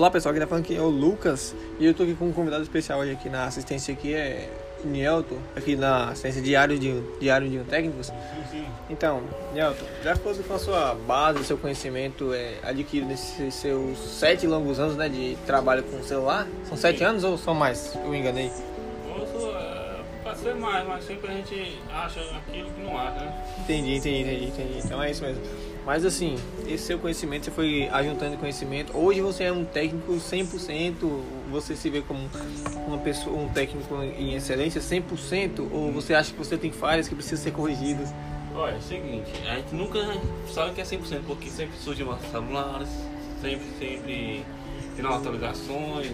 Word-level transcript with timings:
Olá 0.00 0.10
pessoal, 0.10 0.30
aqui 0.30 0.40
tá 0.40 0.46
falando 0.46 0.64
que 0.64 0.74
é 0.74 0.80
o 0.80 0.88
Lucas 0.88 1.54
e 1.78 1.84
eu 1.84 1.92
tô 1.92 2.04
aqui 2.04 2.14
com 2.14 2.28
um 2.28 2.32
convidado 2.32 2.62
especial 2.62 3.00
hoje 3.00 3.12
aqui 3.12 3.28
na 3.28 3.44
assistência 3.44 3.92
aqui, 3.92 4.14
é 4.14 4.50
Nielton, 4.82 5.36
aqui 5.54 5.76
na 5.76 6.08
assistência 6.08 6.40
diário 6.40 6.78
de, 6.78 6.98
diário 7.20 7.46
de 7.46 7.58
técnicos. 7.64 8.10
Então, 8.88 9.20
Nielton, 9.52 9.84
já 10.02 10.16
fosse 10.16 10.42
com 10.42 10.54
a 10.54 10.58
sua 10.58 10.94
base, 10.94 11.44
seu 11.44 11.58
conhecimento 11.58 12.32
é, 12.32 12.54
adquirido 12.62 13.08
nesses 13.08 13.52
seus 13.52 13.98
sete 13.98 14.46
longos 14.46 14.80
anos 14.80 14.96
né, 14.96 15.06
de 15.06 15.36
trabalho 15.44 15.82
com 15.82 16.02
celular? 16.02 16.48
São 16.64 16.78
sete 16.78 17.04
anos 17.04 17.22
ou 17.22 17.36
são 17.36 17.52
mais? 17.52 17.94
Eu 17.94 18.08
me 18.08 18.20
enganei. 18.20 18.50
Moço, 19.06 19.54
é, 19.54 19.80
ser 20.34 20.54
mais, 20.54 20.88
mas 20.88 21.04
sempre 21.04 21.30
a 21.30 21.34
gente 21.34 21.78
acha 21.92 22.20
aquilo 22.20 22.70
que 22.70 22.80
não 22.80 22.96
acha, 22.96 23.20
né? 23.20 23.44
Entendi, 23.58 23.96
entendi, 23.96 24.20
entendi, 24.22 24.44
entendi. 24.46 24.78
Então 24.82 25.02
é 25.02 25.10
isso 25.10 25.22
mesmo. 25.22 25.42
Mas 25.84 26.04
assim, 26.04 26.36
esse 26.66 26.84
seu 26.84 26.98
conhecimento, 26.98 27.46
você 27.46 27.50
foi 27.50 27.88
ajuntando 27.88 28.36
conhecimento. 28.36 28.96
Hoje 28.96 29.20
você 29.20 29.44
é 29.44 29.52
um 29.52 29.64
técnico 29.64 30.12
100%, 30.12 30.94
você 31.50 31.74
se 31.74 31.88
vê 31.88 32.02
como 32.02 32.28
uma 32.86 32.98
pessoa, 32.98 33.36
um 33.36 33.48
técnico 33.48 33.94
em 34.02 34.34
excelência 34.34 34.80
100% 34.80 35.68
ou 35.72 35.90
você 35.90 36.14
acha 36.14 36.32
que 36.32 36.38
você 36.38 36.56
tem 36.56 36.70
falhas 36.70 37.08
que 37.08 37.14
precisam 37.14 37.44
ser 37.44 37.52
corrigidas? 37.52 38.12
Olha, 38.54 38.74
é 38.74 38.78
o 38.78 38.82
seguinte, 38.82 39.30
a 39.48 39.56
gente 39.56 39.74
nunca 39.74 40.00
sabe 40.52 40.74
que 40.74 40.80
é 40.80 40.84
100%, 40.84 41.22
porque 41.26 41.48
sempre 41.48 41.78
surgem 41.78 42.04
umas 42.04 42.20
celulares, 42.30 42.88
sempre, 43.40 43.66
sempre 43.78 44.44
tem 44.96 45.06
atualizações. 45.06 46.12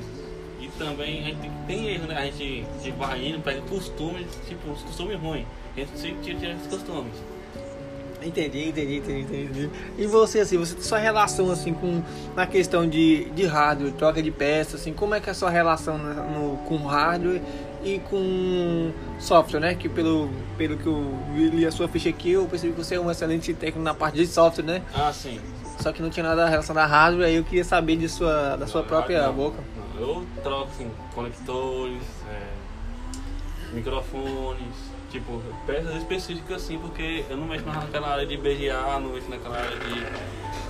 E 0.61 0.69
também 0.79 1.21
a 1.21 1.25
gente 1.25 1.51
tem 1.67 1.89
erro, 1.89 2.07
né? 2.07 2.17
A 2.17 2.25
gente, 2.25 2.67
a 2.79 2.83
gente 2.83 2.97
vai 2.97 3.27
indo, 3.27 3.41
pega 3.41 3.61
costumes, 3.63 4.27
tipo, 4.49 4.71
os 4.71 4.83
costumes 4.83 5.19
ruins. 5.21 5.47
A 5.77 5.81
gente 5.81 5.99
sempre 5.99 6.23
tira, 6.23 6.39
tira 6.39 6.53
esses 6.53 6.67
costumes. 6.67 7.13
Entendi, 8.27 8.69
entendi, 8.69 8.97
entendi, 8.97 9.21
entendi. 9.23 9.71
E 9.97 10.07
você, 10.07 10.41
assim, 10.41 10.57
você 10.59 10.75
tem 10.75 10.83
sua 10.83 10.99
relação, 10.99 11.51
assim, 11.51 11.73
com, 11.73 12.03
na 12.35 12.47
questão 12.47 12.89
de, 12.89 13.27
de 13.31 13.47
hardware, 13.47 13.93
troca 13.93 14.23
de 14.23 14.31
peças, 14.31 14.81
assim, 14.81 14.93
como 14.93 15.15
é 15.15 15.21
que 15.21 15.29
é 15.29 15.33
a 15.33 15.35
sua 15.35 15.51
relação 15.51 15.97
na- 15.99 16.15
no, 16.25 16.57
com 16.67 16.77
hardware 16.87 17.41
e 17.85 17.99
com 18.01 18.91
software, 19.19 19.61
né? 19.61 19.75
Que 19.75 19.89
pelo, 19.89 20.29
pelo 20.59 20.77
que 20.77 20.87
eu 20.87 21.05
li 21.37 21.65
a 21.65 21.71
sua 21.71 21.87
ficha 21.89 22.09
aqui, 22.09 22.33
eu 22.33 22.47
percebi 22.47 22.73
que 22.73 22.79
você 22.85 22.97
é 22.97 23.01
um 23.01 23.11
excelente 23.11 23.55
técnico 23.55 23.79
na 23.85 23.95
parte 23.95 24.17
de 24.17 24.27
software, 24.27 24.65
né? 24.65 24.83
Ah, 24.95 25.13
sim. 25.13 25.41
Só 25.81 25.93
que 25.93 26.03
não 26.03 26.11
tinha 26.11 26.25
nada 26.27 26.49
relacionado 26.49 26.85
a 26.85 26.87
hardware, 26.87 27.27
aí 27.29 27.37
eu 27.37 27.45
queria 27.45 27.63
saber 27.65 27.97
de 27.97 28.09
sua, 28.09 28.57
da 28.57 28.67
sua 28.67 28.81
Não, 28.81 28.89
própria 28.89 29.23
não, 29.27 29.33
boca. 29.35 29.59
não. 29.95 30.01
Eu 30.01 30.27
troco, 30.43 30.69
assim, 30.75 30.91
conectores, 31.15 32.03
é, 32.31 33.75
microfones, 33.75 34.75
tipo, 35.11 35.43
peças 35.67 35.97
específicas 35.97 36.63
assim, 36.63 36.79
porque 36.79 37.25
eu 37.29 37.37
não 37.37 37.47
mexo 37.47 37.67
mais 37.67 37.81
naquela 37.81 38.09
área 38.09 38.27
de 38.27 38.37
BGA, 38.37 39.01
não 39.01 39.11
mexo 39.11 39.29
naquela 39.31 39.57
área 39.57 39.77
de, 39.77 40.07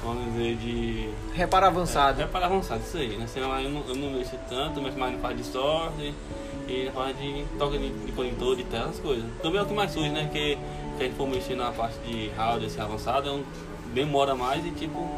vamos 0.03 0.33
dizer, 0.33 0.56
de... 0.56 1.11
Reparo 1.34 1.67
avançado. 1.67 2.23
É 2.23 2.27
para 2.27 2.47
avançado, 2.47 2.83
isso 2.83 2.97
aí, 2.97 3.17
né? 3.17 3.27
Senão 3.27 3.59
eu 3.61 3.70
não, 3.70 3.83
eu 3.89 3.95
não 3.95 4.11
mexo 4.11 4.37
tanto, 4.48 4.81
mexo 4.81 4.98
mais 4.98 5.14
na 5.14 5.19
parte 5.19 5.39
de 5.39 5.45
software 5.45 6.12
e 6.69 6.84
na 6.84 6.92
parte 6.92 7.19
de 7.19 7.45
toque 7.59 7.79
de, 7.79 7.91
de 7.91 8.12
conector, 8.12 8.57
de 8.57 8.64
tela, 8.64 8.89
essas 8.89 9.01
coisas. 9.01 9.25
Também 9.42 9.59
é 9.59 9.62
o 9.62 9.67
que 9.67 9.75
mais 9.75 9.91
surge, 9.91 10.11
né? 10.11 10.29
Que, 10.33 10.59
que 10.97 11.03
a 11.03 11.07
gente 11.07 11.17
for 11.17 11.29
mexer 11.29 11.55
na 11.55 11.70
parte 11.73 11.98
de 12.01 12.29
hardware 12.31 12.67
assim, 12.67 12.81
avançado, 12.81 13.29
é 13.29 13.67
demora 13.95 14.34
mais 14.34 14.64
e 14.67 14.70
tipo, 14.70 15.09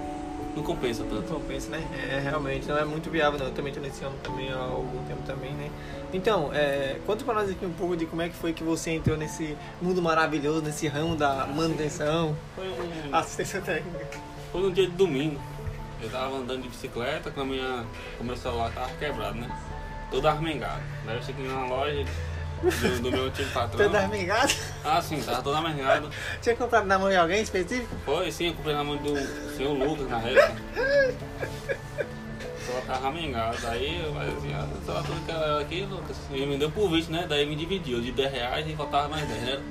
não 0.59 0.65
compensa 0.65 1.05
tanto. 1.05 1.25
Então 1.25 1.41
pensa, 1.41 1.71
né? 1.71 1.83
É, 2.11 2.21
realmente 2.21 2.67
não 2.69 2.77
é 2.77 2.85
muito 2.85 3.11
viável 3.11 3.39
não. 3.39 3.47
Eu 3.47 3.53
também 3.53 3.73
tô 3.73 3.81
nesse 3.81 4.05
ano 4.05 4.17
também 4.23 4.53
há 4.53 4.57
algum 4.57 5.03
tempo 5.05 5.23
também, 5.23 5.53
né? 5.53 5.71
Então, 6.13 6.51
é, 6.53 6.99
conta 7.07 7.25
pra 7.25 7.35
nós 7.35 7.51
aqui 7.51 7.65
um 7.65 7.73
pouco 7.73 7.97
de 7.97 8.07
como 8.07 8.23
é 8.23 8.29
que 8.29 8.35
foi 8.35 8.53
que 8.53 8.65
você 8.65 8.93
entrou 8.93 9.17
nesse 9.17 9.57
mundo 9.81 10.01
maravilhoso, 10.01 10.63
nesse 10.63 10.89
ramo 10.89 11.15
da 11.15 11.47
manutenção, 11.47 12.37
Foi 12.55 12.67
um, 12.69 13.15
assistência 13.15 13.61
técnica. 13.61 14.07
Foi 14.51 14.63
um 14.63 14.73
dia 14.73 14.87
de 14.87 14.93
domingo. 14.93 15.41
Eu 16.01 16.11
tava 16.11 16.37
andando 16.37 16.63
de 16.63 16.69
bicicleta 16.69 17.31
com 17.31 17.41
a 17.41 17.45
minha. 17.45 17.85
o 18.21 18.25
meu 18.25 18.37
celular 18.37 18.73
tava 18.73 18.91
quebrado, 18.99 19.37
né? 19.37 19.51
Todo 20.11 20.27
armengado. 20.27 20.81
Daí 21.05 21.17
eu 21.17 21.23
cheguei 21.23 21.47
na 21.47 21.67
loja 21.67 22.05
do, 22.63 23.03
do 23.03 23.11
meu 23.11 23.27
antigo 23.27 23.51
patrão. 23.51 23.87
Toda 23.87 24.01
armengada? 24.01 24.53
Ah 24.85 25.01
sim, 25.01 25.21
tava 25.21 25.43
todo 25.43 25.57
armengado. 25.57 26.11
Tinha 26.41 26.57
comprado 26.57 26.87
na 26.87 26.99
mão 26.99 27.09
de 27.09 27.17
alguém 27.17 27.43
específico? 27.43 27.95
Foi 28.05 28.31
sim, 28.31 28.49
eu 28.49 28.55
comprei 28.55 28.75
na 28.75 28.85
mão 28.85 28.97
do 28.97 29.57
senhor 29.57 29.73
Lucas 29.73 30.09
na 30.09 30.19
época. 30.23 30.63
Só 32.67 32.81
tava 32.87 33.07
armengado. 33.07 33.67
Aí 33.67 34.03
eu 34.05 34.13
falei 34.13 34.29
assim, 34.31 34.53
ah, 34.53 34.69
só 34.85 35.03
tudo 35.03 35.25
que 35.25 35.31
era 35.31 35.61
aqui, 35.61 35.83
Lucas. 35.83 36.17
Ele 36.31 36.47
me 36.47 36.59
deu 36.59 36.71
por 36.71 36.91
visto, 36.91 37.11
né? 37.11 37.27
Daí 37.29 37.47
me 37.47 37.57
dividiu 37.57 38.01
de 38.01 38.13
10 38.13 38.33
reais 38.33 38.67
e 38.69 38.77
faltava 38.77 39.09
mais 39.09 39.27
10, 39.27 39.43
né? 39.43 39.63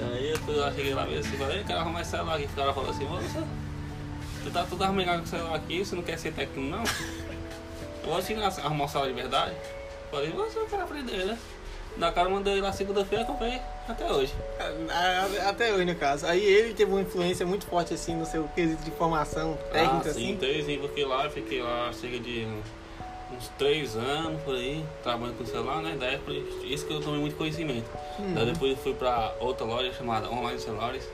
Aí 0.00 0.30
eu, 0.30 0.72
cheguei 0.74 0.94
lá 0.94 1.04
mesmo 1.04 1.20
assim, 1.20 1.36
falei, 1.36 1.60
eu 1.60 1.64
quero 1.64 1.80
arrumar 1.80 2.00
esse 2.00 2.10
celular 2.10 2.36
aqui. 2.36 2.44
O 2.44 2.56
cara 2.56 2.72
falou 2.72 2.90
assim, 2.90 3.04
moça, 3.04 3.46
tu 4.42 4.50
tá 4.50 4.64
todo 4.64 4.82
armengado 4.82 5.18
com 5.18 5.24
o 5.24 5.28
celular 5.28 5.56
aqui, 5.56 5.84
você 5.84 5.94
não 5.94 6.02
quer 6.02 6.18
ser 6.18 6.32
técnico 6.32 6.60
não? 6.60 6.82
Eu 6.82 8.08
vou 8.08 8.16
a 8.16 8.46
arrumar 8.66 8.84
o 8.84 8.88
celular 8.88 9.08
de 9.08 9.14
verdade. 9.14 9.54
Falei, 10.10 10.30
você 10.30 10.58
eu 10.58 10.66
quero 10.66 10.82
aprender, 10.82 11.24
né? 11.24 11.38
Da 11.96 12.10
cara 12.10 12.28
eu 12.28 12.32
mandei 12.34 12.60
lá 12.60 12.72
segunda-feira, 12.72 13.24
comprei 13.24 13.60
até 13.88 14.10
hoje. 14.10 14.34
A- 14.58 15.44
a- 15.44 15.50
Até 15.50 15.72
hoje, 15.74 15.84
no 15.84 15.94
caso. 15.94 16.26
Aí 16.26 16.42
ele 16.42 16.72
teve 16.74 16.90
uma 16.90 17.02
influência 17.02 17.44
muito 17.46 17.66
forte, 17.66 17.92
assim, 17.94 18.14
no 18.16 18.24
seu 18.26 18.44
quesito 18.54 18.82
de 18.82 18.90
formação 18.92 19.58
técnica, 19.70 20.08
ah, 20.10 20.12
sim, 20.14 20.30
assim. 20.32 20.36
teve 20.36 20.62
sim, 20.64 20.78
porque 20.78 21.04
lá 21.04 21.24
eu 21.24 21.30
fiquei 21.30 21.62
lá 21.62 21.92
cerca 21.92 22.18
de 22.18 22.46
uns 23.36 23.48
três 23.58 23.94
anos 23.96 24.40
por 24.42 24.54
aí, 24.54 24.84
trabalhando 25.02 25.36
com 25.38 25.44
celular, 25.44 25.82
né? 25.82 25.96
Daí 25.98 26.18
foi 26.24 26.44
isso 26.64 26.86
que 26.86 26.92
eu 26.92 27.00
tomei 27.00 27.20
muito 27.20 27.36
conhecimento. 27.36 27.88
Hum. 28.18 28.32
Daí 28.34 28.46
depois 28.46 28.72
eu 28.72 28.76
fui 28.78 28.94
pra 28.94 29.34
outra 29.40 29.64
loja 29.66 29.92
chamada 29.92 30.30
Online 30.30 30.58
Celulares, 30.58 31.04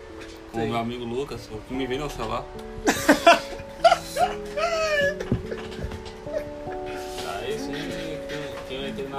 com 0.53 0.65
o 0.65 0.69
meu 0.69 0.79
amigo 0.79 1.05
Lucas, 1.05 1.49
o 1.51 1.59
que 1.67 1.75
me 1.75 1.87
vendeu 1.87 2.07
o 2.07 2.11
celular. 2.11 2.45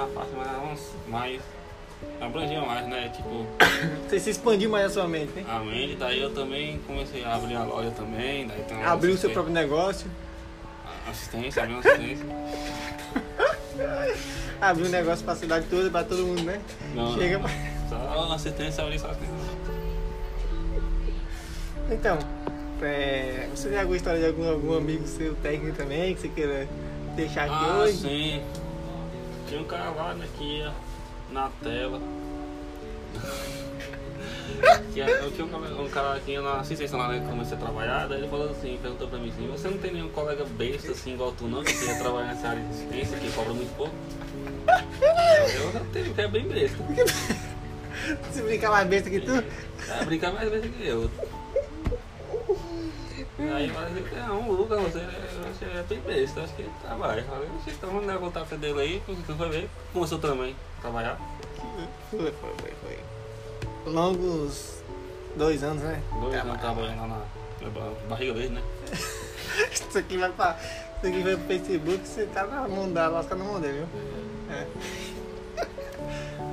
entrei 0.00 0.02
na 0.06 0.06
parte 0.06 0.32
mais, 0.34 0.80
mais 1.08 1.40
abrangia 2.20 2.60
mais, 2.60 2.86
né? 2.88 3.10
Tipo, 3.14 3.46
Você 4.08 4.20
se 4.20 4.30
expandiu 4.30 4.70
mais 4.70 4.86
a 4.86 4.90
sua 4.90 5.08
mente, 5.08 5.32
né? 5.32 5.44
a 5.48 5.58
mente, 5.60 5.96
daí 5.96 6.20
eu 6.20 6.32
também 6.32 6.78
comecei 6.86 7.24
a 7.24 7.34
abrir 7.34 7.56
a 7.56 7.64
loja 7.64 7.90
também, 7.90 8.46
daí 8.46 8.62
tem 8.62 8.76
uma 8.76 8.90
Abriu 8.92 9.14
o 9.14 9.18
seu 9.18 9.30
próprio 9.30 9.52
negócio. 9.52 10.10
Assistência, 11.08 11.62
abriu 11.62 11.78
uma 11.78 11.88
assistência. 11.88 12.26
Abriu 14.60 14.86
um 14.86 14.90
negócio 14.90 15.24
pra 15.24 15.34
cidade 15.34 15.66
toda, 15.70 15.90
pra 15.90 16.04
todo 16.04 16.22
mundo, 16.22 16.42
né? 16.42 16.60
Não, 16.94 17.14
Chega 17.14 17.38
não. 17.38 17.48
pra... 17.48 17.50
Só 17.88 18.34
assistência, 18.34 18.84
abrir 18.84 18.98
só 18.98 19.06
assistência. 19.08 19.34
Então, 21.90 22.18
é, 22.82 23.48
você 23.54 23.70
tem 23.70 23.78
alguma 23.78 23.96
história 23.96 24.20
de 24.20 24.26
algum, 24.26 24.46
algum 24.48 24.76
amigo 24.76 25.06
seu 25.06 25.34
técnico 25.36 25.76
também 25.78 26.14
que 26.14 26.20
você 26.20 26.28
queira 26.28 26.68
deixar 27.16 27.44
aqui 27.44 27.54
Ah, 27.54 27.78
hoje? 27.78 27.96
sim. 27.96 28.42
Tinha 29.50 29.62
um 29.62 29.64
cara 29.64 29.90
lá 29.90 30.14
que 30.38 30.44
ia 30.44 30.72
na 31.32 31.50
tela. 31.60 32.00
que 34.92 35.00
é- 35.00 35.24
eu 35.24 35.32
tinha 35.32 35.44
um, 35.44 35.88
cara- 35.88 36.14
um 36.20 36.30
ia 36.30 36.40
na 36.40 36.60
assistência 36.60 36.96
lá, 36.96 37.08
né? 37.08 37.18
Que 37.18 37.26
comecei 37.26 37.56
a 37.56 37.60
trabalhar, 37.60 38.06
daí 38.06 38.18
ele 38.20 38.28
falou 38.28 38.48
assim, 38.48 38.78
perguntou 38.80 39.08
pra 39.08 39.18
mim 39.18 39.28
assim, 39.30 39.48
você 39.48 39.68
não 39.68 39.78
tem 39.78 39.92
nenhum 39.92 40.08
colega 40.10 40.44
besta 40.44 40.92
assim 40.92 41.14
igual 41.14 41.32
tu 41.32 41.48
não, 41.48 41.64
que 41.64 41.76
queria 41.76 41.96
trabalhar 41.98 42.28
nessa 42.28 42.46
área 42.46 42.62
de 42.62 42.68
assistência, 42.70 43.18
que 43.18 43.32
cobra 43.32 43.52
muito 43.52 43.76
pouco? 43.76 43.92
Eu 44.68 45.72
já 45.72 45.80
tenho, 45.92 46.14
que 46.14 46.20
é 46.20 46.28
bem 46.28 46.46
besta. 46.46 46.78
Se 48.30 48.42
brincar 48.42 48.70
mais 48.70 48.88
besta 48.88 49.10
que 49.10 49.20
tu? 49.20 49.32
É, 49.32 50.04
brincar 50.04 50.32
mais 50.32 50.48
besta 50.48 50.68
que 50.68 50.86
eu. 50.86 51.10
Aí 53.36 53.66
eu 53.68 53.74
falei 53.74 54.04
assim, 54.04 54.16
não, 54.28 54.52
Lucas, 54.52 54.80
você, 54.80 55.00
você 55.60 55.78
é 55.78 55.82
bem 55.88 56.00
besta, 56.00 56.40
acho 56.42 56.54
que 56.54 56.62
ele 56.62 56.72
trabalha. 56.82 57.20
Eu 57.20 57.26
falei, 57.26 57.48
"Oxe, 57.58 57.70
então 57.70 57.90
vamos 57.90 58.06
dar 58.06 58.18
contato 58.18 58.56
dele 58.56 58.80
aí, 58.80 59.02
porque 59.06 59.32
foi 59.32 59.48
ver. 59.50 59.70
Começou 59.92 60.18
também 60.18 60.56
a 60.78 60.80
trabalhar. 60.80 61.18
Foi, 62.10 62.18
foi, 62.18 62.32
foi, 62.32 62.72
foi. 62.82 62.98
Longos 63.92 64.82
dois 65.36 65.62
anos, 65.62 65.82
né? 65.82 66.02
Dois 66.20 66.34
anos 66.40 66.60
trabalhando 66.60 67.00
lá 67.00 67.06
na, 67.06 67.18
na 67.66 67.70
ba- 67.70 67.92
barriga 68.08 68.32
dele, 68.34 68.48
né? 68.50 68.62
Isso 69.70 69.98
aqui 69.98 70.16
vai 70.16 70.30
pra. 70.32 70.56
Isso 70.98 71.06
aqui 71.06 71.22
vai 71.22 71.36
pro 71.36 71.46
Facebook, 71.46 72.06
você 72.08 72.26
tá 72.26 72.46
na 72.46 72.66
mão 72.68 72.90
da 72.92 73.08
lasca 73.08 73.34
na 73.34 73.44
mão 73.44 73.60
dele, 73.60 73.78
viu? 73.86 74.54
É. 74.56 74.66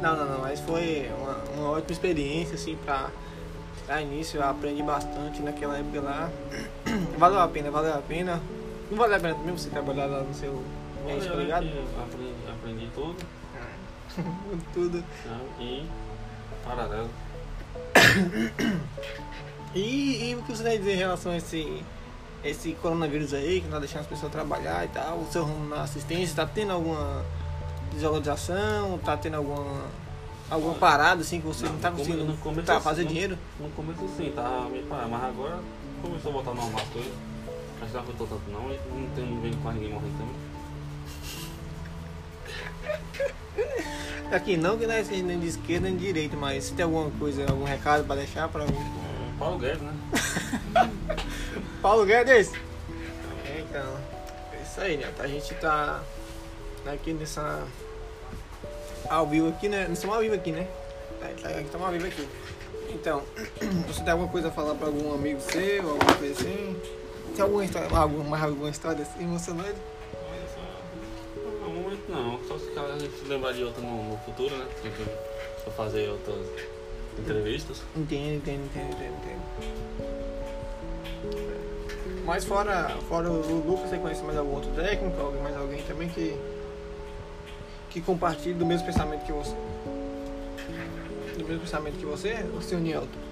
Não, 0.02 0.16
não, 0.16 0.26
não, 0.28 0.40
mas 0.42 0.60
foi 0.60 1.10
uma, 1.20 1.34
uma 1.56 1.72
ótima 1.72 1.92
experiência, 1.92 2.54
assim, 2.54 2.76
pra 2.86 3.10
dar 3.88 4.00
início. 4.00 4.40
Eu 4.40 4.48
aprendi 4.48 4.84
bastante 4.84 5.42
naquela 5.42 5.76
época 5.76 6.02
lá. 6.02 6.30
Valeu 7.18 7.40
a 7.40 7.48
pena, 7.48 7.72
valeu 7.72 7.96
a 7.96 7.98
pena. 7.98 8.40
Não 8.90 8.98
valeu 8.98 9.18
a 9.18 9.20
pena 9.20 9.36
também 9.36 9.58
você 9.58 9.70
trabalhar 9.70 10.06
lá 10.06 10.22
no 10.24 10.34
seu 10.34 10.64
mês, 11.06 11.26
tá 11.26 11.34
ligado? 11.36 11.66
Aprendi, 12.02 12.34
aprendi 12.50 12.90
tudo. 12.96 13.16
Tudo. 14.74 15.04
E 15.60 15.86
paralelo. 16.66 17.10
E, 19.76 20.30
e 20.32 20.36
o 20.36 20.42
que 20.44 20.52
você 20.56 20.64
tem 20.64 20.80
dizer 20.80 20.94
em 20.94 20.98
relação 20.98 21.32
a 21.32 21.38
esse, 21.38 21.84
esse 22.44 22.72
coronavírus 22.82 23.34
aí, 23.34 23.60
que 23.62 23.66
não 23.68 23.74
tá 23.74 23.80
deixando 23.80 24.02
as 24.02 24.08
pessoas 24.08 24.32
trabalhar 24.32 24.86
e 24.86 24.88
tal? 24.88 25.18
O 25.20 25.28
seu 25.32 25.44
rumo 25.44 25.68
na 25.70 25.82
assistência, 25.84 26.36
tá 26.36 26.46
tendo 26.52 26.72
alguma 26.72 27.24
desorganização? 27.94 28.98
Tá 29.00 29.16
tendo 29.18 29.36
alguma, 29.38 29.84
alguma 30.50 30.74
parada 30.76 31.22
assim 31.22 31.40
que 31.40 31.46
você 31.48 31.66
não, 31.66 31.78
tá 31.78 31.92
no 31.92 31.98
come- 31.98 32.08
conseguindo 32.08 32.32
no 32.32 32.38
começo 32.38 32.66
tá, 32.68 32.80
fazer 32.80 33.04
no- 33.04 33.10
dinheiro? 33.10 33.38
No 33.60 33.70
começo 33.72 34.00
sim, 34.18 34.32
tava 34.36 34.68
meio 34.70 34.86
parado, 34.88 35.10
mas 35.12 35.24
agora 35.26 35.60
começou 36.02 36.32
a 36.32 36.34
voltar 36.34 36.54
normal 36.56 36.82
as 36.82 36.90
coisas. 36.90 37.14
Acho 37.82 37.92
que 37.92 37.94
não 37.94 38.02
afetou 38.02 38.28
tanto 38.28 38.52
não, 38.52 38.62
não 38.62 39.10
tem 39.16 39.26
não 39.26 39.42
vendo 39.42 39.62
quase 39.62 39.80
ninguém 39.80 39.94
morrendo 39.94 40.18
também. 40.18 40.48
Aqui 44.32 44.58
não 44.58 44.78
que 44.78 44.86
não 44.86 44.94
é 44.94 45.04
nem 45.04 45.40
de 45.40 45.48
esquerda 45.48 45.88
nem 45.88 45.96
de 45.96 46.06
direita, 46.06 46.36
mas 46.36 46.66
se 46.66 46.74
tem 46.74 46.84
alguma 46.84 47.10
coisa, 47.12 47.46
algum 47.50 47.64
recado 47.64 48.04
pra 48.04 48.16
deixar 48.16 48.50
pra 48.50 48.66
mim. 48.66 48.76
É, 48.76 49.40
Paulo 49.40 49.58
Guedes, 49.58 49.82
né? 49.82 49.94
Paulo 51.82 52.06
Guedes! 52.06 52.52
É, 53.46 53.60
então, 53.62 53.98
é 54.52 54.62
isso 54.62 54.82
aí, 54.82 54.98
né? 54.98 55.14
A 55.20 55.28
gente 55.28 55.54
tá 55.56 56.04
aqui 56.86 57.14
nessa. 57.14 57.66
Ao 59.10 59.26
vivo 59.26 59.48
aqui, 59.50 59.70
né? 59.70 59.86
Nós 59.88 59.98
estamos 59.98 60.16
ao 60.16 60.22
vivo 60.22 60.36
aqui, 60.36 60.52
né? 60.52 60.68
É, 61.22 61.28
tá, 61.42 61.62
estamos 61.62 61.88
ao 61.88 61.94
vivo 61.94 62.08
aqui. 62.08 62.28
Então, 62.90 63.24
você 63.88 64.04
tem 64.04 64.12
alguma 64.12 64.30
coisa 64.30 64.50
a 64.50 64.52
falar 64.52 64.76
pra 64.76 64.88
algum 64.88 65.14
amigo 65.14 65.40
seu, 65.40 65.90
alguma 65.90 66.14
coisa 66.16 66.34
assim? 66.34 66.76
Tem 67.38 67.44
alguma 67.44 67.64
história, 67.64 67.88
mais 68.28 68.44
alguma 68.44 68.70
história 68.72 69.04
assim 69.04 69.24
emocionante? 69.24 69.76
Só. 70.56 70.60
Não, 72.10 72.24
não. 72.24 72.40
Só 72.48 72.58
se 72.58 72.72
a 72.80 72.98
gente 72.98 73.26
lembrar 73.26 73.54
de 73.54 73.64
outra 73.64 73.80
no, 73.80 74.10
no 74.10 74.18
futuro, 74.18 74.58
né? 74.58 74.66
Tem 74.82 74.92
que 74.92 75.04
pra 75.64 75.72
fazer 75.72 76.10
outras 76.10 76.48
entrevistas. 77.20 77.84
Entendo, 77.96 78.38
entendo, 78.38 78.66
entendo, 78.66 78.90
entendo, 78.90 79.14
entendo. 79.22 79.42
Mas 82.26 82.44
fora, 82.44 82.90
fora 83.08 83.30
o 83.30 83.64
Lucas, 83.68 83.92
você 83.92 84.00
conhece 84.00 84.24
mais 84.24 84.36
algum 84.36 84.56
outro 84.56 84.72
técnico? 84.72 85.22
Alguém, 85.22 85.44
mais 85.44 85.56
alguém 85.56 85.84
também 85.84 86.10
que, 86.10 86.36
que 87.92 88.02
compartilhe 88.02 88.56
do 88.56 88.66
mesmo 88.66 88.88
pensamento 88.88 89.24
que 89.24 89.32
você? 89.32 89.54
Do 91.38 91.46
mesmo 91.46 91.60
pensamento 91.60 92.00
que 92.00 92.06
você, 92.06 92.44
o 92.58 92.62
seu 92.64 92.80
Nielton? 92.80 93.27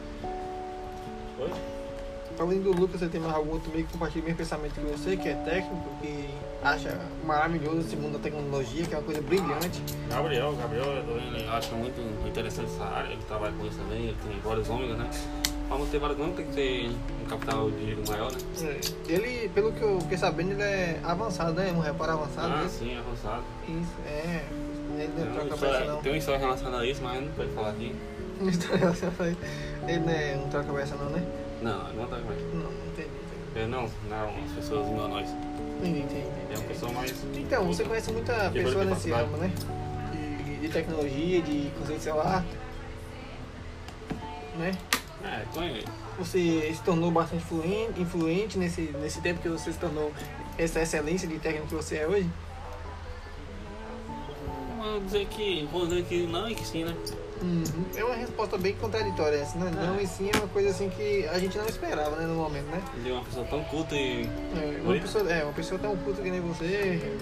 Além 2.38 2.62
do 2.62 2.72
Lucas, 2.72 3.00
você 3.00 3.08
tem 3.08 3.22
mais 3.22 3.34
algum 3.34 3.52
outro 3.54 3.72
meio 3.72 3.86
que 3.86 3.94
compartilha 3.94 4.22
o 4.22 4.26
mesmo 4.26 4.38
pensamento 4.38 4.74
que 4.74 4.82
você, 4.82 5.16
que 5.16 5.30
é 5.30 5.34
técnico, 5.36 5.90
que 6.02 6.30
acha 6.62 7.00
maravilhoso 7.26 7.80
esse 7.80 7.96
mundo 7.96 8.14
da 8.14 8.20
tecnologia, 8.20 8.86
que 8.86 8.94
é 8.94 8.98
uma 8.98 9.04
coisa 9.04 9.22
brilhante. 9.22 9.82
Gabriel, 10.10 10.54
Gabriel, 10.54 10.86
ele 11.08 11.48
acha 11.48 11.74
muito 11.76 12.28
interessante 12.28 12.72
essa 12.74 12.84
área, 12.84 13.14
ele 13.14 13.22
trabalha 13.28 13.54
com 13.58 13.66
isso 13.66 13.78
também, 13.78 14.04
ele 14.08 14.18
tem 14.28 14.40
vários 14.44 14.70
ômegas, 14.70 14.98
né? 14.98 15.10
Não 15.70 15.86
ter 15.88 15.98
vários 15.98 16.20
ômegas 16.20 16.38
tem 16.38 16.46
que 16.46 16.54
ter 16.54 16.92
um 17.24 17.26
capital 17.26 17.72
de 17.72 17.86
giro 17.86 18.04
maior, 18.08 18.32
né? 18.32 18.38
É, 18.64 19.12
Ele, 19.12 19.50
pelo 19.50 19.72
que 19.72 19.82
eu 19.82 20.00
fiquei 20.02 20.18
sabendo, 20.18 20.52
ele 20.52 20.62
é 20.62 21.00
avançado, 21.04 21.54
né? 21.54 21.72
Um 21.76 21.80
reparo 21.80 22.12
avançado. 22.14 22.54
Ah, 22.54 22.64
né? 22.64 22.70
sim, 22.70 22.98
avançado. 22.98 23.44
Isso, 23.68 23.94
é. 24.06 24.46
Ele 24.98 25.12
não 25.18 25.24
é 25.24 25.26
Tem 25.26 25.34
troca 25.34 25.50
peça, 25.50 25.66
história- 25.66 25.92
não. 25.92 26.02
Tem 26.02 26.12
uma 26.12 26.18
história 26.18 26.40
relacionada 26.40 26.78
a 26.84 26.86
isso, 26.86 27.02
mas 27.02 27.22
não 27.22 27.32
pode 27.32 27.50
falar 27.52 27.70
aqui. 27.70 27.96
Uma 28.40 28.52
história 28.52 28.78
relacionada 28.78 29.24
a 29.24 29.30
isso. 29.30 29.40
Ele 29.88 30.00
não 30.00 30.10
é 30.14 30.36
um 30.46 30.50
troca 30.50 30.74
peça, 30.74 30.96
não, 30.96 31.10
né? 31.10 31.24
Não, 31.66 31.94
não 31.96 32.06
tá 32.06 32.18
mais. 32.18 32.40
Não, 32.54 32.62
não 32.62 32.88
entendi. 32.94 33.10
entendi. 33.52 33.68
Não, 33.68 33.90
não, 34.08 34.44
as 34.46 34.52
pessoas 34.52 34.88
nós. 34.88 35.28
Entendi, 35.80 36.02
entendi. 36.02 36.28
É 36.52 36.58
uma 36.60 36.68
pessoa 36.68 36.92
mais. 36.92 37.12
Então, 37.34 37.66
você 37.66 37.84
conhece 37.84 38.12
muita 38.12 38.52
Que 38.52 38.64
pessoa 38.64 38.86
nesse 38.86 39.10
ramo, 39.10 39.38
né? 39.38 39.52
De, 40.44 40.58
de 40.58 40.70
tecnologia, 40.70 41.42
de 41.42 41.72
conceito 41.80 42.04
celular. 42.04 42.46
Né? 44.60 44.74
É, 45.24 45.44
conheço. 45.52 45.88
Você 46.20 46.72
se 46.72 46.84
tornou 46.84 47.10
bastante 47.10 47.44
influente, 47.44 48.00
influente 48.00 48.60
nesse, 48.60 48.82
nesse 49.02 49.20
tempo 49.22 49.42
que 49.42 49.50
você 49.50 49.74
se 49.74 49.80
tornou 49.80 50.14
essa 50.60 50.82
excelência 50.82 51.28
de 51.28 51.40
técnico 51.40 51.68
que 51.68 51.74
você 51.76 51.98
é 51.98 52.08
hoje? 52.08 52.30
Dizer 55.00 55.26
que. 55.28 55.68
Dizer 55.68 56.04
que 56.06 56.28
não 56.28 56.50
e 56.50 56.56
que 56.56 56.66
sim, 56.66 56.84
né? 56.84 56.96
Uhum. 57.42 57.64
É 57.96 58.04
uma 58.04 58.16
resposta 58.16 58.58
bem 58.58 58.74
contraditória 58.76 59.38
essa, 59.38 59.58
né? 59.58 59.70
Não 59.76 60.00
e 60.00 60.08
sim 60.08 60.30
é 60.34 60.38
uma 60.38 60.48
coisa 60.48 60.70
assim 60.70 60.90
que 60.90 61.28
a 61.28 61.38
gente 61.38 61.58
não 61.58 61.66
esperava, 61.66 62.16
né, 62.16 62.26
no 62.26 62.36
momento, 62.36 62.66
né? 62.68 62.82
É 63.06 63.12
uma 63.12 63.24
pessoa 63.24 63.46
tão 63.46 63.64
culta 63.66 63.94
e. 63.94 64.24
É, 64.56 64.82
uma 64.82 64.94
pessoa, 64.94 65.32
é, 65.32 65.44
uma 65.44 65.54
pessoa 65.54 65.80
tão 65.80 65.98
puta 65.98 66.22
que 66.22 66.32
nem 66.32 66.40
você, 66.40 67.18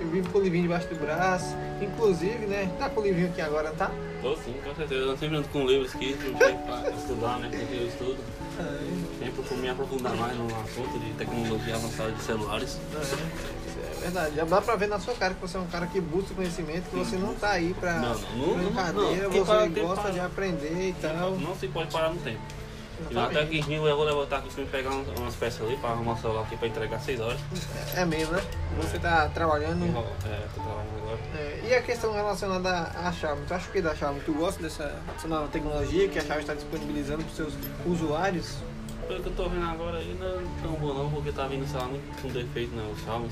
eu 0.00 0.08
vivo 0.08 0.30
com 0.30 0.38
o 0.38 0.42
livrinho 0.42 0.64
debaixo 0.64 0.88
do 0.88 0.96
braço, 0.96 1.56
inclusive, 1.80 2.46
né? 2.46 2.70
Tá 2.78 2.90
com 2.90 3.00
o 3.00 3.04
livrinho 3.04 3.28
aqui 3.28 3.40
agora, 3.40 3.72
tá? 3.72 3.90
Tô 4.22 4.34
sim, 4.36 4.54
com 4.64 4.74
certeza. 4.74 5.00
Eu 5.02 5.16
sempre 5.16 5.36
ando 5.36 5.48
com 5.48 5.66
livros 5.66 5.94
aqui 5.94 6.16
pra 6.16 6.90
estudar, 6.90 7.38
né? 7.38 7.48
Porque 7.50 7.74
eu 7.74 7.86
estudo. 7.88 8.16
É, 8.58 9.24
Sempre 9.24 9.42
por 9.42 9.56
me 9.58 9.68
aprofundar 9.68 10.16
mais 10.16 10.36
no 10.36 10.46
assunto 10.46 10.98
de 10.98 11.12
tecnologia 11.12 11.76
avançada 11.76 12.10
de 12.10 12.22
celulares. 12.22 12.78
é, 12.94 13.96
é 13.96 14.00
verdade. 14.00 14.34
Já 14.36 14.44
dá 14.44 14.60
pra 14.60 14.74
ver 14.74 14.88
na 14.88 14.98
sua 14.98 15.14
cara 15.14 15.34
que 15.34 15.40
você 15.40 15.56
é 15.56 15.60
um 15.60 15.66
cara 15.66 15.86
que 15.86 16.00
busca 16.00 16.34
conhecimento, 16.34 16.90
que 16.90 16.96
você 16.96 17.16
não 17.16 17.34
tá 17.34 17.50
aí 17.52 17.72
pra 17.74 17.94
Não, 18.00 18.14
não, 18.14 18.46
não, 18.48 18.54
brincadeira, 18.56 19.28
não. 19.28 19.44
Para 19.44 19.60
você 19.60 19.80
gosta 19.80 20.02
para. 20.02 20.10
de 20.12 20.20
aprender 20.20 20.88
e 20.88 20.92
tal. 21.00 21.36
Não 21.36 21.54
se 21.54 21.68
pode 21.68 21.92
parar 21.92 22.12
no 22.12 22.20
tempo. 22.20 22.40
E 23.10 23.16
até 23.16 23.30
Exatamente. 23.30 23.66
que 23.66 23.72
eu 23.74 23.96
vou 23.96 24.04
levantar 24.04 24.38
aqui 24.38 24.50
pra 24.50 24.64
pegar 24.66 24.90
umas, 24.90 25.34
peças 25.36 25.66
ali 25.66 25.76
pra 25.76 25.90
arrumar 25.90 26.12
o 26.12 26.18
celular 26.18 26.42
aqui 26.42 26.56
pra 26.56 26.68
entregar 26.68 27.00
6 27.00 27.20
horas. 27.20 27.40
É 27.94 28.04
mesmo, 28.04 28.34
né? 28.34 28.42
Você 28.78 28.98
tá 28.98 29.28
trabalhando. 29.28 29.84
É, 29.84 30.46
tô 30.54 30.60
trabalhando 30.60 30.96
agora. 31.02 31.18
É, 31.36 31.60
e 31.68 31.74
a 31.74 31.82
questão 31.82 32.12
relacionada 32.12 32.90
à 32.94 33.12
Xiaomi, 33.12 33.42
tu 33.46 33.54
acha 33.54 33.68
o 33.68 33.72
que 33.72 33.80
da 33.80 33.94
Xiaomi? 33.94 34.20
Tu 34.20 34.32
gosta 34.32 34.62
dessa, 34.62 35.00
dessa 35.14 35.28
nova 35.28 35.48
tecnologia 35.48 36.08
que 36.08 36.18
a 36.18 36.22
Xiaomi 36.22 36.42
está 36.42 36.54
disponibilizando 36.54 37.22
para 37.22 37.30
os 37.30 37.36
seus 37.36 37.54
usuários? 37.86 38.56
Pelo 39.06 39.22
que 39.22 39.28
eu 39.28 39.34
tô 39.34 39.48
vendo 39.48 39.64
agora 39.64 39.98
aí, 39.98 40.16
não 40.18 40.26
é 40.26 40.42
tão 40.62 40.72
bom 40.72 40.92
não, 40.92 41.10
porque 41.10 41.32
tá 41.32 41.46
vindo, 41.46 41.66
sei 41.66 41.80
lá, 41.80 41.86
muito 41.86 42.22
com 42.22 42.28
defeito, 42.28 42.74
né? 42.74 42.90
Os 42.92 43.02
Xiaomi. 43.02 43.28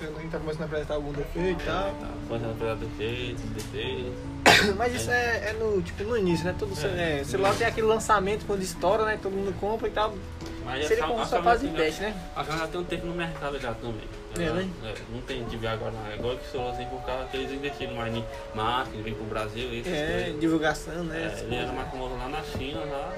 Eu 0.00 0.10
não 0.10 0.28
tá 0.28 0.38
começando 0.38 0.62
a 0.62 0.64
apresentar 0.66 0.94
algum 0.94 1.12
defeito 1.12 1.62
e 1.62 1.64
tal. 1.64 1.90
Tá 1.90 2.08
fazendo 2.28 2.58
pegar 2.58 2.74
defeitos, 2.74 3.42
defeitos. 3.44 4.12
Mas 4.76 4.94
isso 4.94 5.10
é, 5.10 5.50
é 5.50 5.52
no, 5.58 5.80
tipo, 5.82 6.04
no 6.04 6.16
início, 6.16 6.44
né? 6.44 6.54
Todo 6.58 6.72
É. 6.98 7.20
é, 7.20 7.24
celular 7.24 7.54
tem 7.56 7.66
aquele 7.66 7.86
lançamento 7.86 8.44
quando 8.46 8.62
estoura, 8.62 9.04
né? 9.04 9.18
Todo 9.22 9.32
mundo 9.32 9.54
compra 9.60 9.88
e 9.88 9.90
tal. 9.90 10.14
Mas 10.64 10.86
Seria 10.88 11.04
como 11.06 11.24
só 11.24 11.40
fase 11.42 11.68
de 11.68 11.76
teste, 11.76 12.00
né? 12.02 12.14
A 12.34 12.42
Xiaomi 12.42 12.60
já 12.60 12.66
tem 12.66 12.80
um 12.80 12.84
tempo 12.84 13.06
no 13.06 13.14
mercado 13.14 13.58
já 13.60 13.72
também. 13.74 14.08
É, 14.36 14.50
né? 14.50 14.68
é, 14.84 14.94
não 15.14 15.20
tem 15.22 15.44
de 15.44 15.56
ver 15.56 15.68
agora 15.68 15.92
não. 15.92 16.12
Agora 16.12 16.36
que 16.36 16.44
estourou 16.44 16.70
assim 16.70 16.84
por 16.86 17.00
causa 17.06 17.24
que 17.26 17.36
eles 17.36 17.52
investiram 17.52 17.94
mais 17.94 18.14
em 18.14 18.24
marketing, 18.54 19.02
veio 19.02 19.16
pro 19.16 19.24
Brasil 19.26 19.68
essas 19.80 19.92
É, 19.92 20.22
coisas. 20.24 20.40
divulgação, 20.40 21.04
né? 21.04 21.32
É, 21.38 21.40
ele 21.44 21.54
era 21.54 21.72
mais 21.72 21.88
famoso 21.90 22.14
lá 22.16 22.28
na 22.28 22.42
China 22.42 22.80
já, 22.84 23.12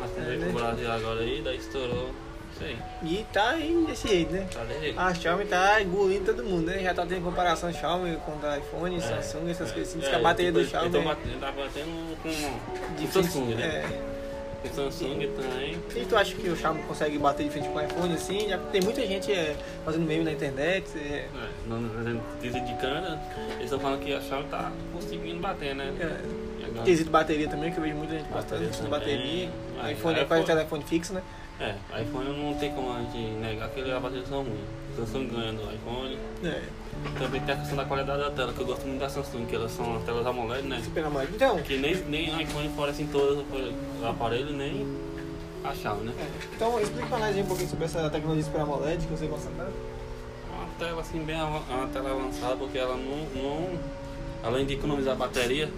mas 0.00 0.10
É, 0.16 0.20
veio 0.22 0.38
né? 0.40 0.46
pro 0.50 0.58
Brasil 0.62 0.90
agora 0.92 1.20
aí, 1.20 1.42
daí 1.44 1.56
estourou. 1.58 2.10
Aí, 2.60 2.78
E 3.02 3.26
tá 3.32 3.50
aí 3.50 3.84
desse 3.86 4.08
jeito, 4.08 4.32
né? 4.32 4.46
tá 4.52 4.64
de 4.64 4.80
jeito. 4.80 4.98
A 5.00 5.14
Xiaomi 5.14 5.44
tá 5.46 5.82
engolindo 5.82 6.24
todo 6.32 6.44
mundo, 6.44 6.66
né? 6.66 6.78
Já 6.82 6.94
tá 6.94 7.04
tendo 7.06 7.22
comparação 7.24 7.72
Xiaomi 7.72 8.16
contra 8.24 8.58
iPhone, 8.58 8.96
É, 8.96 9.00
Samsung, 9.00 9.50
essas 9.50 9.70
é, 9.70 9.74
coisas 9.74 9.88
assim. 9.90 9.98
Diz 9.98 10.08
é, 10.08 10.10
que 10.10 10.16
a 10.16 10.20
bateria 10.20 10.52
tipo, 10.52 10.64
do 10.64 10.70
Xiaomi 10.70 10.86
Ele 10.96 11.04
tá 11.04 11.48
é 11.48 11.52
batendo, 11.52 12.16
tá 12.16 12.22
com 12.22 13.04
o. 13.04 13.12
Samsung, 13.12 13.54
né? 13.54 13.64
É. 13.64 14.14
O 14.64 14.74
Samsung 14.74 15.28
também. 15.36 15.78
E 15.94 16.04
tu 16.06 16.16
acha 16.16 16.34
que 16.34 16.48
o 16.48 16.56
Xiaomi 16.56 16.82
consegue 16.84 17.18
bater 17.18 17.44
de 17.44 17.50
frente 17.50 17.68
com 17.68 17.78
o 17.78 17.82
iPhone 17.82 18.14
assim? 18.14 18.48
Já 18.48 18.56
tem 18.58 18.80
muita 18.80 19.06
gente 19.06 19.30
é, 19.30 19.54
fazendo 19.84 20.06
meme 20.06 20.24
na 20.24 20.32
internet. 20.32 20.86
É, 20.96 21.26
É, 21.26 21.28
no 21.66 21.80
no 21.80 22.20
quesito 22.40 22.64
de 22.64 22.74
câmera, 22.76 23.20
eles 23.56 23.64
estão 23.64 23.78
falando 23.78 24.00
que 24.00 24.14
a 24.14 24.20
Xiaomi 24.22 24.48
tá 24.48 24.72
conseguindo 24.92 25.38
bater, 25.40 25.74
né? 25.74 25.92
é, 26.00 26.66
E 26.78 26.82
quesito 26.82 27.10
bateria 27.10 27.46
também, 27.48 27.70
que 27.72 27.78
eu 27.78 27.82
vejo 27.82 27.94
muita 27.96 28.14
gente 28.14 28.28
Bateria 28.32 28.68
também. 28.68 28.90
bateria. 28.90 29.50
Aí, 29.82 29.92
iPhone 29.92 30.16
é 30.16 30.20
aí 30.20 30.26
quase 30.26 30.44
telefone 30.46 30.84
fixo, 30.84 31.12
né? 31.12 31.22
É, 31.60 31.76
iPhone 32.02 32.28
não 32.36 32.54
tem 32.58 32.72
como 32.72 32.92
a 32.92 32.98
gente 33.00 33.16
negar 33.18 33.68
que 33.70 33.80
a 33.90 34.00
bateria 34.00 34.26
são 34.26 34.42
ruins. 34.42 34.58
Samsung 34.96 35.26
ganha 35.28 35.52
do 35.52 35.62
iPhone. 35.72 36.18
É, 36.44 36.62
Também 37.18 37.40
tem 37.42 37.54
a 37.54 37.58
questão 37.58 37.76
da 37.76 37.84
qualidade 37.84 38.20
da 38.22 38.30
tela, 38.30 38.52
que 38.52 38.60
eu 38.60 38.66
gosto 38.66 38.86
muito 38.86 39.00
da 39.00 39.08
Samsung, 39.08 39.46
que 39.46 39.54
elas 39.54 39.70
são 39.72 39.96
as 39.96 40.02
telas 40.04 40.26
AMOLED, 40.26 40.66
né? 40.66 40.80
super 40.84 41.04
AMOLED. 41.04 41.32
Então, 41.34 41.58
Que 41.62 41.76
nem, 41.76 41.94
nem 42.06 42.42
iPhone 42.42 42.68
fornece 42.74 43.02
em 43.02 43.06
todos 43.06 43.38
os 43.38 44.04
aparelhos, 44.04 44.52
nem 44.52 44.84
a 45.64 45.72
Xiaomi, 45.74 46.06
né? 46.06 46.12
é, 46.18 46.26
então 46.56 46.80
explica 46.80 47.06
pra 47.06 47.18
nós 47.18 47.36
um 47.36 47.44
pouquinho 47.46 47.68
sobre 47.70 47.84
essa 47.84 48.10
tecnologia 48.10 48.44
super 48.44 48.60
AMOLED 48.60 49.06
que 49.06 49.12
você 49.12 49.26
gosta 49.26 49.48
tanto. 49.56 49.72
Uma 50.52 50.66
tela 50.78 51.00
assim 51.00 51.20
bem 51.20 51.36
avan- 51.36 51.62
uma 51.70 51.86
tela 51.88 52.10
avançada, 52.10 52.56
porque 52.56 52.78
ela 52.78 52.96
não, 52.96 53.26
não. 53.40 53.78
Além 54.42 54.66
de 54.66 54.74
economizar 54.74 55.16
bateria. 55.16 55.70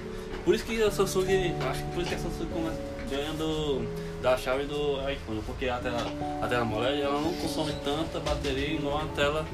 Por 0.44 0.54
isso 0.54 0.64
que 0.64 0.82
a 0.82 0.90
Samsung. 0.90 1.54
Acho 1.70 1.82
que 1.84 1.90
por 1.92 2.00
isso 2.00 2.08
que 2.08 2.14
a 2.14 2.18
Samsung 2.18 2.46
começa 2.52 2.78
ganhando 3.10 3.86
da 4.22 4.36
Xiaomi 4.36 4.64
e 4.64 4.66
do 4.66 5.10
iPhone, 5.10 5.42
porque 5.46 5.68
a 5.68 5.78
tela, 5.78 5.98
a 6.42 6.46
tela 6.46 6.62
AMOLED 6.62 7.02
ela 7.02 7.20
não 7.20 7.32
consome 7.34 7.72
tanta 7.84 8.18
bateria 8.20 8.74
igual 8.74 8.98
a 9.02 9.06
tela 9.14 9.46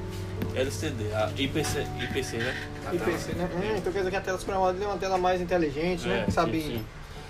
LCD, 0.55 1.13
a 1.15 1.31
IPC, 1.37 1.87
IPC 2.11 2.37
né? 2.39 2.55
A 2.87 2.91
tela- 2.91 3.11
IPC, 3.11 3.33
né? 3.33 3.49
Hum, 3.55 3.77
então 3.77 3.93
quer 3.93 3.99
dizer 4.01 4.11
que 4.11 4.17
a 4.17 4.21
tela 4.21 4.39
super 4.39 4.55
AMOLED 4.55 4.83
é 4.83 4.87
uma 4.87 4.99
tela 4.99 5.19
mais 5.19 5.41
inteligente, 5.41 6.07
né? 6.07 6.25
É, 6.27 6.31
Sabe? 6.31 6.61
sim, 6.61 6.69
sim. 6.79 6.87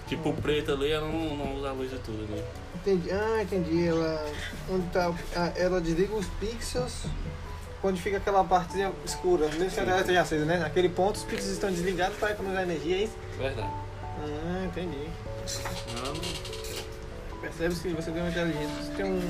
Tipo 0.09 0.31
o 0.31 0.35
preto 0.35 0.73
ali, 0.73 0.91
ela 0.91 1.07
não, 1.07 1.37
não 1.37 1.57
usa 1.57 1.71
a 1.71 1.73
luz 1.73 1.91
de 1.91 1.99
tudo, 1.99 2.27
né? 2.31 2.43
Entendi. 2.77 3.11
Ah, 3.11 3.43
entendi. 3.43 3.87
Ela, 3.87 4.27
onde 4.71 4.87
tá, 4.89 5.13
ah, 5.37 5.53
ela 5.57 5.81
desliga 5.81 6.15
os 6.15 6.27
pixels 6.41 7.05
quando 7.81 7.99
fica 7.99 8.19
aquela 8.19 8.45
partezinha 8.45 8.93
escura, 9.05 9.47
mesmo 9.49 9.71
que 9.71 9.81
a 9.81 9.85
tela 9.85 10.01
esteja 10.01 10.21
acesa, 10.21 10.45
né? 10.45 10.59
Naquele 10.59 10.89
ponto 10.89 11.17
os 11.17 11.25
pixels 11.25 11.53
estão 11.53 11.71
desligados 11.71 12.17
para 12.19 12.33
economizar 12.33 12.65
energia, 12.65 12.97
é 12.97 13.03
isso? 13.05 13.17
Verdade. 13.39 13.71
Ah, 14.23 14.65
entendi. 14.67 15.09
Não- 15.97 16.53
Percebe 17.41 17.75
que 17.75 17.89
você 17.89 18.11
tem 18.13 18.23
uma 18.23 18.31
inteligência, 18.31 18.69
você 18.85 18.93
tem 19.03 19.05
um 19.13 19.21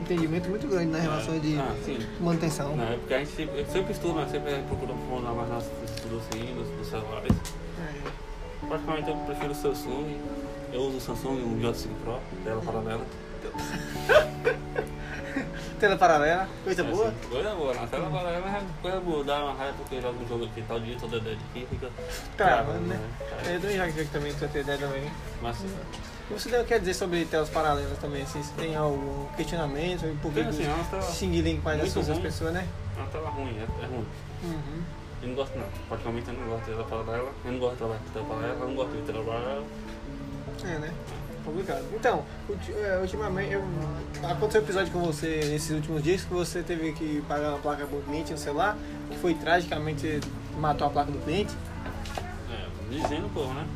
entendimento 0.00 0.48
muito 0.48 0.66
grande 0.66 0.86
na 0.90 0.98
relação 0.98 1.38
de 1.38 1.56
Ah, 1.56 1.76
manutenção. 2.20 2.76
Não, 2.76 2.92
é 2.92 2.96
porque 2.96 3.14
a 3.14 3.18
gente 3.20 3.30
sempre, 3.30 3.60
eu 3.60 3.66
sempre 3.66 3.92
estuda, 3.92 4.14
mas 4.14 4.30
sempre 4.32 4.54
procura 4.66 4.92
aprofundar 4.92 5.32
mais 5.32 5.48
nossos 5.48 5.70
estudos 5.88 6.22
assim, 6.28 6.54
dos, 6.56 6.68
dos 6.76 6.88
celulares. 6.88 7.30
É. 7.78 8.66
Praticamente 8.66 9.08
eu 9.10 9.16
prefiro 9.16 9.52
o 9.52 9.54
Samsung. 9.54 10.16
Eu 10.72 10.80
uso 10.82 10.96
o 10.96 11.00
Samsung, 11.00 11.42
um 11.44 11.60
J5 11.60 11.88
Pro, 12.02 12.18
tela 12.44 12.60
paralela. 12.62 13.06
Tela 15.82 15.96
paralela, 15.96 16.48
coisa 16.62 16.84
boa. 16.84 17.08
Assim, 17.08 17.28
coisa 17.28 17.54
boa, 17.56 17.74
na 17.74 17.86
tela 17.88 18.08
paralela 18.08 18.48
é 18.56 18.62
coisa 18.80 19.00
boa, 19.00 19.24
dá 19.24 19.42
uma 19.42 19.54
raiva 19.54 19.74
porque 19.78 20.00
joga 20.00 20.16
um 20.16 20.28
jogo 20.28 20.44
aqui, 20.44 20.62
tá 20.62 20.76
o 20.76 20.80
dia 20.80 20.96
todo 20.96 21.20
dedo 21.20 21.40
aqui, 21.50 21.66
fica 21.68 21.90
Travando, 22.36 22.86
né? 22.86 23.00
É, 23.44 23.56
Eu 23.56 23.60
também 23.60 23.76
já 23.76 23.86
vi 23.86 24.04
também, 24.04 24.32
pra 24.32 24.46
ter 24.46 24.60
ideia 24.60 24.78
também. 24.78 25.10
Mas 25.42 25.56
O 25.60 26.34
que 26.34 26.40
você 26.40 26.62
quer 26.62 26.78
dizer 26.78 26.94
sobre 26.94 27.24
telas 27.24 27.48
paralelas 27.48 27.98
também? 27.98 28.22
Assim, 28.22 28.40
se 28.44 28.52
tem 28.52 28.76
algum 28.76 29.26
questionamento 29.34 30.02
por 30.22 30.32
que 30.32 30.38
assim, 30.38 30.62
é 30.62 31.02
Xing 31.02 31.60
faz 31.60 31.82
as 31.82 31.92
coisas 31.92 32.14
ruim. 32.14 32.22
pessoas, 32.22 32.52
né? 32.52 32.68
é 32.96 33.00
uma 33.00 33.08
tela 33.10 33.30
ruim, 33.30 33.58
é, 33.58 33.84
é 33.84 33.86
ruim. 33.88 34.06
Uhum. 34.44 34.82
Eu 35.20 35.28
não 35.30 35.34
gosto 35.34 35.58
não, 35.58 35.66
praticamente 35.88 36.28
eu 36.28 36.34
não 36.34 36.46
gosto 36.46 36.64
de 36.64 36.70
tela 36.70 36.84
paralela, 36.84 37.32
eu 37.44 37.52
não 37.52 37.58
gosto 37.58 37.72
de 37.72 37.78
trabalhar 37.78 38.00
com 38.04 38.10
tela 38.12 38.26
paralela, 38.26 38.54
eu 38.54 38.68
não 38.68 38.74
gosto 38.76 38.92
de 38.92 39.02
tela 39.02 39.24
paralela. 39.24 39.64
É, 40.64 40.78
né? 40.78 40.94
Complicado. 41.44 41.84
Então, 41.92 42.24
é, 42.76 42.98
ultimamente, 42.98 43.52
eu, 43.52 43.62
aconteceu 44.22 44.60
um 44.60 44.64
episódio 44.64 44.92
com 44.92 45.00
você 45.00 45.40
nesses 45.50 45.70
últimos 45.70 46.02
dias 46.02 46.22
que 46.22 46.32
você 46.32 46.62
teve 46.62 46.92
que 46.92 47.22
pagar 47.22 47.50
uma 47.50 47.58
placa 47.58 47.84
pro 47.86 48.00
cliente 48.02 48.32
no 48.32 48.38
celular, 48.38 48.76
que 49.10 49.18
foi 49.18 49.34
tragicamente 49.34 50.20
matou 50.58 50.86
a 50.86 50.90
placa 50.90 51.10
do 51.10 51.18
cliente. 51.18 51.52
É, 52.50 52.66
dizendo 52.90 53.32
povo, 53.32 53.52
né? 53.54 53.66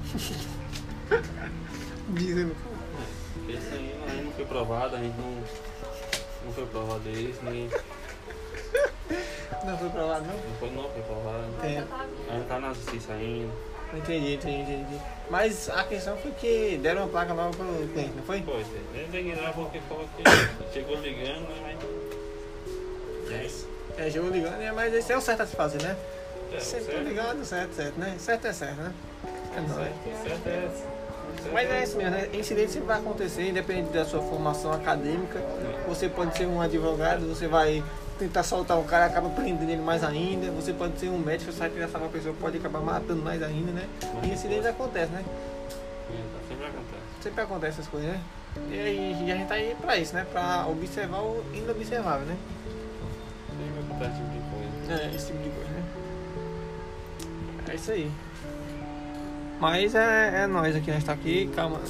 Dizendo, 2.08 2.54
Esse 3.49 3.75
aí 3.75 3.96
não, 3.99 4.14
aí 4.14 4.25
não 4.25 4.32
foi 4.32 4.44
provado, 4.44 4.94
a 4.94 4.99
gente 5.00 5.16
não, 5.16 5.42
não 6.44 6.52
foi 6.52 6.66
provado 6.66 7.11
isso, 7.11 7.40
nem, 7.42 7.68
não 9.66 9.78
foi 9.78 10.02
lá, 10.02 10.20
não? 10.20 10.35
não 10.35 10.54
foi, 10.61 10.70
não 10.70 10.88
foi 10.90 11.02
provado. 11.02 11.44
É, 11.64 11.85
Ainda 12.30 12.44
tá 12.44 12.61
na 12.61 12.73
justiça 12.73 13.12
ainda. 13.12 13.52
Entendi, 13.94 14.34
entendi, 14.34 14.72
entendi. 14.72 15.00
Mas 15.30 15.68
a 15.68 15.84
questão 15.84 16.16
foi 16.18 16.30
que 16.32 16.78
deram 16.82 17.02
uma 17.02 17.08
placa 17.08 17.34
nova 17.34 17.50
pro 17.56 17.66
cliente, 17.88 18.12
não 18.16 18.22
foi? 18.22 18.42
Pois 18.42 18.66
é, 18.66 18.98
ele 18.98 19.08
tem 19.10 19.30
que 19.30 19.40
dar 19.40 19.52
porque 19.52 19.80
falou 19.88 20.08
que 20.16 20.72
chegou 20.72 20.96
ligando? 21.00 21.46
Mas. 21.62 23.32
É 23.32 23.44
isso. 23.44 23.68
É, 23.98 24.10
chegou 24.10 24.30
ligando, 24.30 24.58
né? 24.58 24.72
mas 24.72 24.94
esse 24.94 25.12
é 25.12 25.16
o 25.16 25.20
certo 25.20 25.42
a 25.42 25.46
se 25.46 25.56
fazer, 25.56 25.82
né? 25.82 25.96
É, 26.52 26.60
Sempre 26.60 26.92
certo, 26.92 27.08
ligado, 27.08 27.44
certo, 27.44 27.74
certo, 27.74 27.98
né? 27.98 28.14
Certo 28.18 28.46
é 28.46 28.52
certo, 28.52 28.76
né? 28.76 28.92
É 29.56 29.60
nóis. 29.60 29.74
certo, 29.74 30.22
certo 30.22 30.46
é. 30.46 30.68
certo 31.42 31.52
Mas 31.52 31.70
é 31.70 31.82
isso 31.82 31.96
mesmo, 31.96 32.10
né? 32.12 32.28
Incidente 32.34 32.72
sempre 32.72 32.86
vai 32.88 32.98
acontecer, 32.98 33.48
independente 33.48 33.92
da 33.92 34.04
sua 34.04 34.20
formação 34.22 34.72
acadêmica. 34.72 35.40
Você 35.88 36.08
pode 36.08 36.36
ser 36.36 36.46
um 36.46 36.60
advogado, 36.60 37.26
você 37.26 37.48
vai 37.48 37.82
tentar 38.18 38.42
soltar 38.42 38.78
o 38.78 38.85
cara, 38.85 39.06
acaba 39.06 39.28
prendendo 39.30 39.70
ele 39.70 39.82
mais 39.82 40.02
ainda. 40.02 40.50
Você 40.52 40.73
pode 40.73 40.99
ser 40.99 41.08
um 41.08 41.18
médico, 41.18 41.52
você 41.52 41.58
vai 41.58 41.70
tentar 41.70 41.88
salvar 41.88 42.08
a 42.08 42.12
pessoa, 42.12 42.35
pode 42.40 42.58
acabar 42.58 42.80
matando 42.80 43.23
mais 43.23 43.42
ainda, 43.42 43.73
né? 43.73 43.87
E 44.23 44.28
incidentes 44.28 44.66
acontecem, 44.66 45.14
né? 45.14 45.25
É, 46.11 46.49
Sempre 46.49 46.66
acontece. 46.66 47.02
Sempre 47.23 47.40
acontece 47.42 47.80
essas 47.80 47.88
coisas, 47.88 48.11
né? 48.11 48.20
E, 48.70 48.80
aí, 48.80 49.26
e 49.26 49.32
a 49.32 49.37
gente 49.37 49.49
tá 49.49 49.54
aí 49.54 49.76
pra 49.80 49.96
isso, 49.96 50.14
né? 50.14 50.26
Pra 50.30 50.66
observar 50.66 51.20
o 51.20 51.44
inobservável, 51.52 52.26
né? 52.26 52.37
Sempre 53.58 53.80
acontece 53.80 54.12
esse 54.12 54.23
tipo 54.23 54.32
de 54.32 54.87
coisa. 54.87 55.02
É, 55.02 55.14
esse 55.14 55.26
tipo 55.26 55.42
de 55.42 55.50
coisa, 55.50 55.70
né? 55.70 55.82
É 57.68 57.75
isso 57.75 57.90
aí. 57.90 58.11
Mas 59.61 59.94
é, 59.94 60.42
é 60.42 60.46
nós 60.46 60.76
aqui, 60.76 60.90
nós 60.90 61.04
tá 61.04 61.12
aqui, 61.12 61.50
calma. 61.54 61.80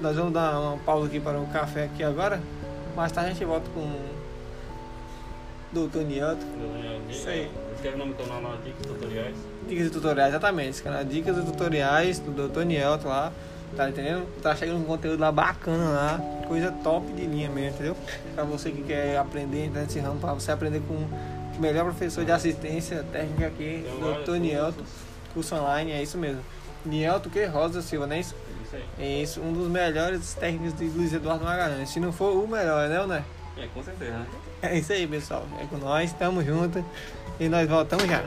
Nós 0.00 0.16
vamos 0.16 0.32
dar 0.32 0.58
uma 0.58 0.78
pausa 0.78 1.06
aqui 1.06 1.20
para 1.20 1.38
um 1.38 1.46
café 1.46 1.84
aqui 1.84 2.02
agora. 2.02 2.40
Mais 2.96 3.12
tarde 3.12 3.30
a 3.30 3.32
gente 3.32 3.44
volta 3.44 3.68
com 3.74 4.19
o 5.70 5.74
Doutor 5.74 6.02
Nianto. 6.04 6.44
Isso 7.08 7.28
aí. 7.28 7.50
Escreve 7.74 7.96
o 7.96 7.98
nome 7.98 8.14
do 8.14 8.22
canal 8.22 8.42
lá, 8.42 8.58
Dicas 8.64 8.86
Tutoriais. 8.86 9.36
Dicas 9.66 9.86
e 9.86 9.90
tutoriais, 9.90 10.30
exatamente. 10.30 10.70
Esse 10.70 10.82
canal 10.82 11.04
Dicas 11.04 11.38
e 11.38 11.42
tutoriais 11.42 12.18
do 12.18 12.30
Doutor 12.30 12.64
Nielto 12.64 13.08
lá. 13.08 13.32
Tá 13.76 13.88
entendendo? 13.88 14.26
Tá 14.42 14.54
chegando 14.54 14.78
um 14.78 14.84
conteúdo 14.84 15.20
lá 15.20 15.30
bacana 15.30 15.90
lá. 15.90 16.20
Coisa 16.46 16.72
top 16.82 17.10
de 17.12 17.24
linha 17.24 17.48
mesmo, 17.48 17.76
entendeu? 17.76 17.96
Pra 18.34 18.44
você 18.44 18.70
que 18.70 18.82
quer 18.82 19.16
aprender, 19.16 19.66
entrar 19.66 19.82
nesse 19.82 20.00
ramo, 20.00 20.18
pra 20.18 20.34
você 20.34 20.50
aprender 20.50 20.82
com 20.88 20.94
o 20.94 21.60
melhor 21.60 21.84
professor 21.84 22.24
de 22.24 22.32
assistência 22.32 23.04
técnica 23.12 23.46
aqui, 23.46 23.86
Doutor 24.00 24.26
vários 24.26 24.40
Nielto. 24.40 24.84
Curso 25.32 25.54
online, 25.54 25.92
é 25.92 26.02
isso 26.02 26.18
mesmo. 26.18 26.42
Nielto 26.84 27.30
que 27.30 27.44
Rosa 27.44 27.80
Silva, 27.80 28.06
não 28.06 28.16
é 28.16 28.20
isso? 28.20 28.34
Isso 28.64 28.76
aí. 28.76 28.84
É 28.98 29.22
isso, 29.22 29.40
um 29.40 29.52
dos 29.52 29.68
melhores 29.68 30.34
técnicos 30.34 30.76
de 30.76 30.86
Luiz 30.86 31.12
Eduardo 31.12 31.44
Magalhães. 31.44 31.90
Se 31.90 32.00
não 32.00 32.12
for 32.12 32.32
o 32.32 32.48
melhor, 32.48 32.88
né, 32.88 33.06
né? 33.06 33.24
É, 33.56 33.68
com 33.72 33.82
certeza, 33.82 34.18
né? 34.18 34.26
É 34.62 34.78
isso 34.78 34.92
aí, 34.92 35.06
pessoal. 35.06 35.46
É 35.58 35.64
com 35.66 35.78
nós, 35.78 36.12
tamo 36.12 36.44
junto. 36.44 36.84
E 37.38 37.48
nós 37.48 37.68
voltamos 37.68 38.04
já. 38.06 38.22